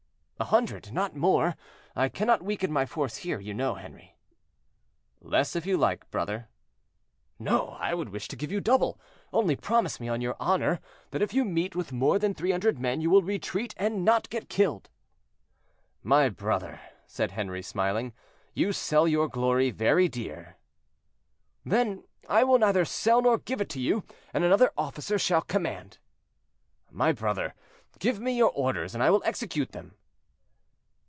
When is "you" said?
3.39-3.53, 5.67-5.77, 8.51-8.59, 11.31-11.45, 13.01-13.11, 18.55-18.73, 23.79-24.03